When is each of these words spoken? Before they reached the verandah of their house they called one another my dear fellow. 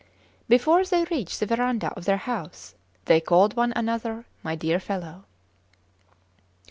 Before 0.49 0.83
they 0.83 1.03
reached 1.03 1.39
the 1.39 1.45
verandah 1.45 1.93
of 1.95 2.05
their 2.05 2.17
house 2.17 2.73
they 3.05 3.21
called 3.21 3.55
one 3.55 3.71
another 3.75 4.25
my 4.41 4.55
dear 4.55 4.79
fellow. 4.79 5.25